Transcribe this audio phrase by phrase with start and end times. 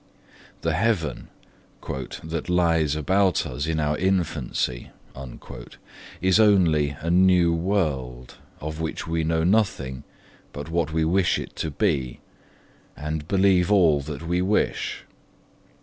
[0.61, 1.27] The heaven
[1.87, 4.89] 'that lies about us in our infancy'
[6.19, 10.03] is only a new world, of which we know nothing
[10.53, 12.19] but what we wish it to be,
[12.97, 15.05] and believe all that we wish.